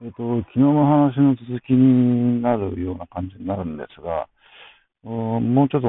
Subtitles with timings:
[0.00, 4.28] えっ、と、昨日の話の続きになるような感じになるんですが、
[5.02, 5.88] もうちょっと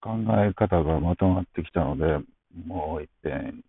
[0.00, 2.24] 考え方がまとまってきたので、
[2.66, 3.62] もう一遍、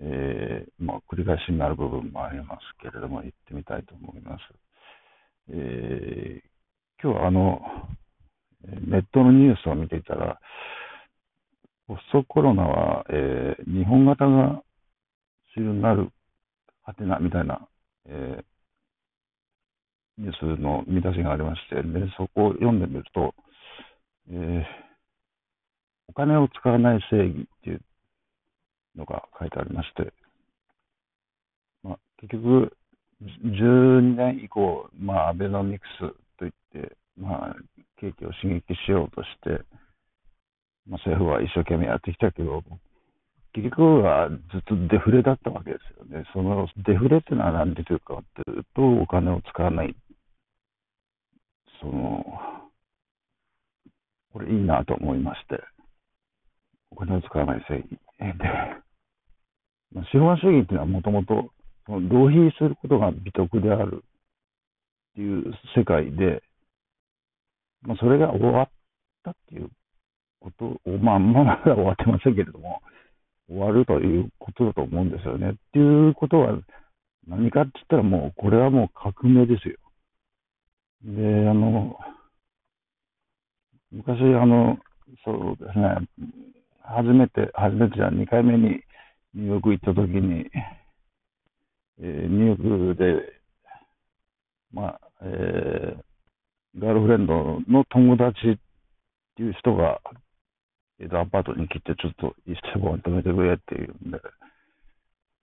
[0.00, 4.40] えー、まあ、繰り返しになる部分もありますけれども、言ってみたいと思います。
[5.50, 7.60] えー、今日はあの、
[8.86, 10.40] ネットのニュースを見ていたら、
[11.86, 14.62] ポストコロナは、えー、日本型が
[15.54, 16.08] 主流になる、
[16.84, 17.68] はてなみたいな、
[18.06, 18.53] えー
[20.18, 21.82] ニュースの見出しがありまして、で
[22.16, 23.34] そこを読んでみると、
[24.30, 24.62] えー、
[26.08, 27.80] お金を使わない正義っていう
[28.96, 30.12] のが書いてありまして、
[31.82, 32.76] まあ、結局、
[33.22, 37.56] 12年以降、まあ、アベノミクスといって、まあ、
[38.00, 39.64] 景気を刺激しようとして、
[40.86, 42.62] まあ、政府は一生懸命やってきたけど、
[43.54, 46.24] 結局はずっとデフレだったわけですよね。
[46.32, 49.94] そのデフレっていうのは何でというかっていうと、お金を使わない
[51.84, 52.24] その、
[54.32, 55.62] これいいなと思いまして、
[56.90, 57.88] お金を使わない正義。
[58.18, 58.44] で、
[59.92, 61.50] まあ、資本主義っていうのはもともと、
[61.86, 66.42] 浪費することが美徳であるっていう世界で、
[67.82, 68.68] まあ、それが終わっ
[69.22, 69.68] たっていう
[70.40, 72.80] ことを、まあ、まだ終わってませんけれども、
[73.46, 75.50] 終わるということだと思うんですよね。
[75.50, 76.58] っていうことは、
[77.28, 79.76] 何かって言ったらもう、これはもう革命ですよ。
[81.04, 81.98] で、あの、
[83.92, 84.78] 昔、あの、
[85.24, 86.08] そうですね、
[86.82, 88.80] 初めて、初めてじゃ2回目に
[89.34, 90.50] ニューヨーク行った時に、
[92.00, 93.40] えー、ニューヨークで、
[94.72, 98.56] まあ、えー、ガールフレンドの友達っ
[99.36, 100.00] ていう人が、
[101.00, 104.18] えー、とアパートに来て、ちょっと一緒に止めてくれっていうんで、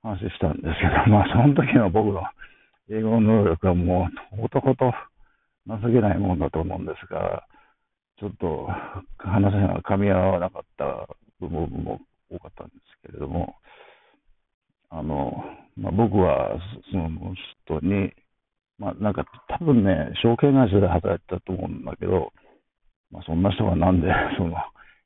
[0.02, 2.24] 話したんですけど、まあ、その時の僕の
[2.90, 4.92] 英語能力はもう、ほとほと、
[5.68, 7.46] 情けないもんだと思うんですが、
[8.20, 8.68] ちょっと
[9.18, 11.08] 話が噛み合わなかった
[11.40, 12.00] 部分も
[12.30, 13.56] 多かったんですけれども、
[14.90, 15.44] あの、
[15.78, 16.60] まあ、僕は
[16.92, 17.10] その
[17.66, 18.12] 人に、
[18.78, 22.34] まあ、なんか多分ね、証券会社で働いてたと思うんだけど、
[23.12, 24.08] まあ、そんな人がなんで
[24.38, 24.56] その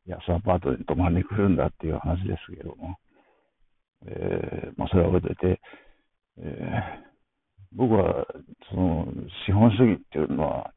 [0.07, 2.97] 安アパートに泊まりに来るんだっていう話ですけども、
[4.07, 5.61] えーまあ、それは置いといて、
[6.37, 7.15] えー
[7.75, 8.25] 僕は、
[8.69, 9.07] その、
[9.45, 10.73] 資本主義っていうのは、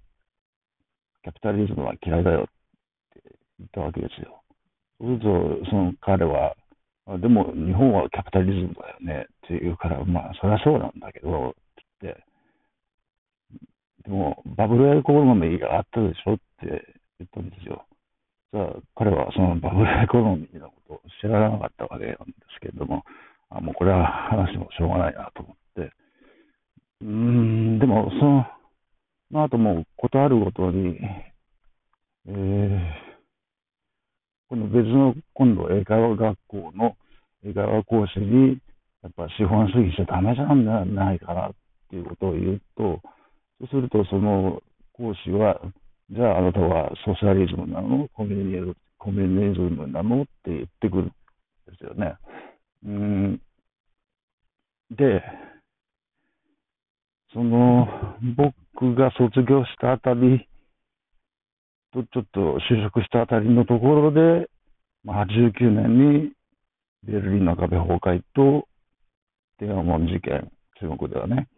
[1.23, 3.23] キャピタリズムは嫌いだよって
[3.59, 4.43] 言ったわけですよ。
[5.01, 6.57] そうすると、その彼は、
[7.21, 11.53] でも日本はキャピタリズムだよねって言うから、まあ、そりゃそうなんだけど、っ
[12.01, 12.25] てって、
[14.05, 17.87] でも、バブルエコノミーがあったでしょって言ったんですよ。
[18.53, 22.17] じゃあ、彼はそのバブルエコノミーのことを知らなかったわけなんで
[22.55, 23.05] すけれども、
[23.51, 25.93] あもうこれは話もしょうがないなと思って、
[27.03, 27.38] うん、
[27.79, 28.47] でも、その、
[29.31, 30.99] まあ、あともう、ことあるごとに、
[32.27, 32.81] えー、
[34.49, 36.97] この別の、今度、英会話学校の
[37.45, 38.59] 英会話講師に、
[39.03, 41.51] やっぱ資本主義しちゃダメじゃないかなっ
[41.89, 43.01] ていうことを言うと、
[43.61, 44.61] そうすると、その
[44.93, 45.61] 講師は、
[46.11, 48.09] じゃああなたはソーシャリズムなの？
[48.15, 50.23] コミュニコミュニズムなの？
[50.23, 51.13] って言ってくるんで
[51.79, 52.15] すよね。
[52.85, 53.41] うん。
[54.91, 55.23] で、
[57.33, 57.87] その、
[58.37, 60.49] 僕が卒業したあたり
[61.93, 64.49] と、ちょっと就職したあたりのところで、
[65.05, 66.33] まあ、89年に
[67.05, 68.67] ベルリンの壁崩壊と
[69.59, 70.51] 天安門事件、
[70.81, 71.49] 中国ではね、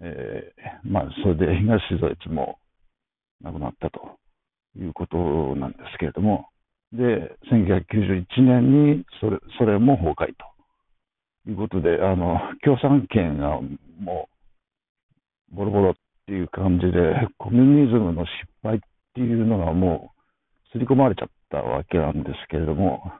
[0.00, 2.58] えー、まあ、それで東ドイツも
[3.42, 4.18] 亡くなったと
[4.78, 5.16] いうこと
[5.56, 6.46] なんですけれども、
[6.92, 10.34] で、1991年にそれそれも崩壊
[11.44, 13.60] ということで、あの、共産権が
[14.00, 14.31] もう
[15.62, 15.94] ボロボロっ
[16.26, 18.30] ていう感じで、コミュニズムの失
[18.64, 18.80] 敗っ
[19.14, 23.12] ていうのがもう、刷り込まれちゃったわけなんですけれども、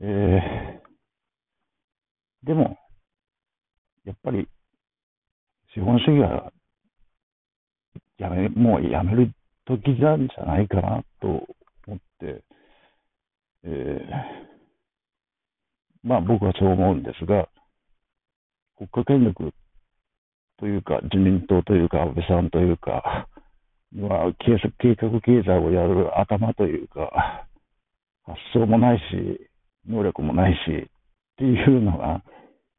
[0.00, 2.76] えー、でも、
[4.04, 4.48] やっぱり、
[5.74, 6.52] 資本主義は、
[8.18, 9.32] やめ、もうやめる
[9.66, 11.26] 時なんじゃないかなと
[11.88, 12.44] 思って、
[13.64, 14.08] えー、
[16.04, 17.48] まあ僕はそう思うんですが、
[18.78, 19.52] 国家権力
[20.58, 23.28] というか、自民党というか、安倍さんというか、
[23.92, 24.56] まあ、計
[24.94, 27.46] 画経済をやる頭というか、
[28.24, 29.50] 発想もないし、
[29.88, 30.86] 能力もないし、っ
[31.36, 32.22] ていうのが、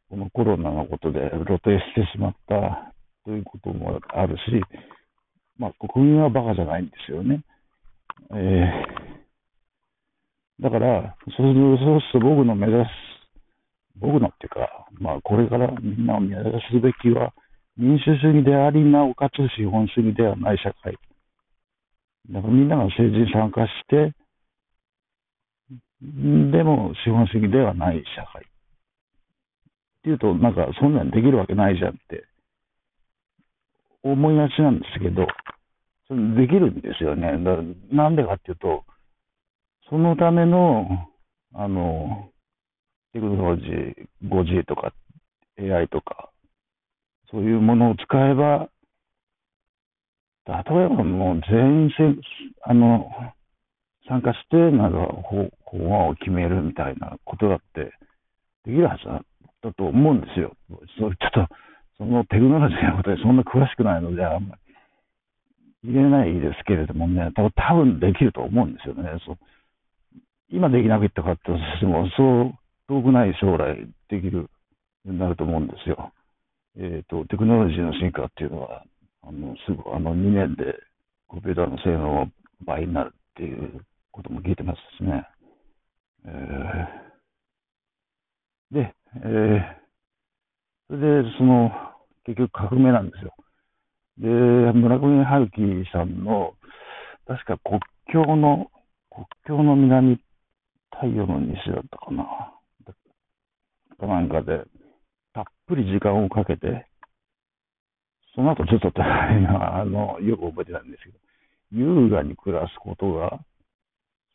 [0.09, 2.93] このコロナのことで露呈してしまった
[3.25, 4.41] ということもあるし、
[5.57, 7.43] まあ、国民はバカじゃないんですよね。
[8.33, 11.53] えー、だから、そうす
[11.83, 12.89] ると僕の目指す
[13.99, 17.33] 僕のっていうか、まあ、これからみんなを目指すべきは、
[17.77, 20.97] 民主主義であり、なおかつ資本主義ではない社会。
[22.29, 24.13] だからみんなが政治に参加して、
[26.01, 28.43] でも資本主義ではない社会。
[28.43, 28.45] っ
[30.03, 32.23] ていうと、なんかそんなんできるわけないじゃんって
[34.03, 35.27] 思いがちなんですけど、
[36.07, 37.31] それできるんですよね。
[37.43, 37.57] だ
[37.91, 38.83] なんでかっていうと、
[39.89, 40.87] そのための、
[41.53, 42.29] あの、
[43.13, 44.93] テクノロジー、5G とか
[45.59, 46.29] AI とか、
[47.31, 48.69] そういうものを使えば、
[50.45, 52.03] 例えばもう全員せ
[52.63, 53.11] あの
[54.07, 54.97] 参加して、なんか
[55.65, 57.93] 法案を決めるみたいなことだって
[58.65, 60.53] できるはずだと思うんですよ。
[60.69, 61.47] そちょっと、
[61.97, 64.55] そのテクノロジーのことでそんな詳しくないので、あんま
[65.83, 69.09] り言えないですけれどもね、多分できると思うんですよね。
[69.25, 69.37] そう
[70.51, 72.53] 今できなかったかってしても、そう
[72.89, 74.49] 遠くない将来できるよ
[75.05, 76.11] うになると思うんですよ。
[76.75, 78.83] えっ、ー、と、テクノロジーの進化っていうのは、
[79.21, 80.73] あの、すぐ、あの、2年で
[81.27, 82.31] コンピューターの性能が
[82.65, 85.27] 倍になるっていうことも聞いてますしね。
[86.25, 89.79] えー、で、えー、
[90.87, 91.71] それで、その、
[92.25, 93.35] 結局革命なんですよ。
[94.17, 96.55] で、村上春樹さんの、
[97.27, 97.79] 確か国
[98.11, 98.71] 境の、
[99.11, 100.19] 国境の南
[100.91, 102.58] 太陽の西だったかな。
[103.99, 104.63] かなんかで、
[105.33, 106.87] たっぷり時間をかけて、
[108.35, 111.19] その後ちょっと あの、よく覚えてたんですけど、
[111.71, 113.39] 優雅に暮らすことが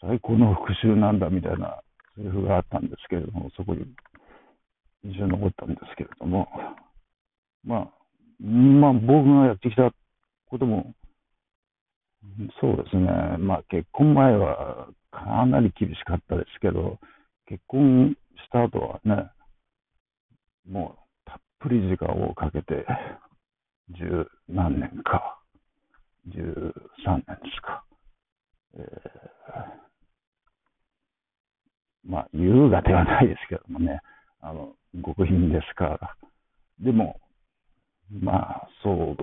[0.01, 1.83] 最高の復讐なんだみたいな
[2.17, 3.85] セリフがあったんですけれども、そこに
[5.05, 6.49] 印象に残ったんですけれども、
[7.65, 7.91] まあ、
[8.41, 9.93] まあ僕がやってきた
[10.47, 10.95] ことも、
[12.61, 13.07] そうですね、
[13.39, 16.99] まあ結婚前はかなり厳しかったですけど、
[17.47, 19.31] 結婚した後はね、
[20.69, 22.87] もうたっぷり時間をかけて、
[23.91, 25.39] 十何年か、
[26.27, 26.75] 十
[27.05, 27.85] 三年ですか、
[28.75, 34.01] えー、まあ、優雅ではないですけどもね、
[34.41, 34.75] あの、
[35.05, 36.17] 極貧ですから、
[36.81, 37.21] でも、
[38.11, 39.17] まあ、そう、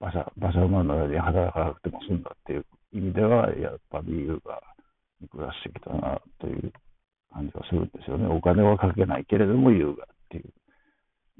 [0.00, 4.60] 馬車、馬車馬のように働かなくても済んだっていう意味では、やっぱり優雅
[5.20, 6.72] に暮らしてきたなという
[7.32, 8.26] 感じがするんですよね。
[8.26, 10.13] お金はかけないけれども優雅。
[10.24, 10.52] っていう、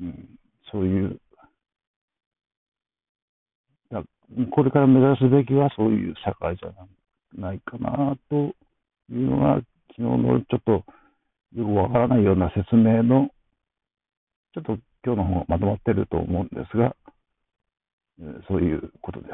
[0.02, 0.28] うん、
[0.70, 1.20] そういう。
[4.50, 6.72] これから目指すべきはそういう社会じゃ
[7.40, 10.72] ないかなというのが、昨日のちょっと
[11.54, 13.28] よくわからないような説明の、
[14.54, 16.96] ちょっと今日の方がまとまってると思うんですが、
[18.48, 19.32] そういうことです。